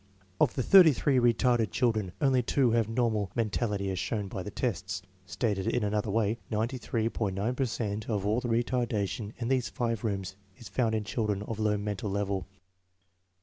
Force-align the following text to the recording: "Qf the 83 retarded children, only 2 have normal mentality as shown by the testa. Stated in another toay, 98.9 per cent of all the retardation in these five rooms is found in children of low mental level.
"Qf 0.39 0.49
the 0.53 0.79
83 0.79 1.17
retarded 1.19 1.69
children, 1.69 2.11
only 2.19 2.41
2 2.41 2.71
have 2.71 2.89
normal 2.89 3.31
mentality 3.35 3.91
as 3.91 3.99
shown 3.99 4.27
by 4.29 4.41
the 4.41 4.49
testa. 4.49 5.05
Stated 5.27 5.67
in 5.67 5.83
another 5.83 6.09
toay, 6.09 6.39
98.9 6.51 7.55
per 7.55 7.65
cent 7.65 8.09
of 8.09 8.25
all 8.25 8.39
the 8.41 8.49
retardation 8.49 9.31
in 9.37 9.47
these 9.47 9.69
five 9.69 10.03
rooms 10.03 10.35
is 10.57 10.69
found 10.69 10.95
in 10.95 11.03
children 11.03 11.43
of 11.43 11.59
low 11.59 11.77
mental 11.77 12.09
level. 12.09 12.47